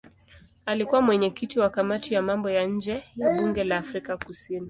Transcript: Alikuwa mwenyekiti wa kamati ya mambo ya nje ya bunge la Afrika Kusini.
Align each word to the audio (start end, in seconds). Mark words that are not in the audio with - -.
Alikuwa 0.65 1.01
mwenyekiti 1.01 1.59
wa 1.59 1.69
kamati 1.69 2.13
ya 2.13 2.21
mambo 2.21 2.49
ya 2.49 2.65
nje 2.65 3.03
ya 3.15 3.31
bunge 3.33 3.63
la 3.63 3.77
Afrika 3.77 4.17
Kusini. 4.17 4.59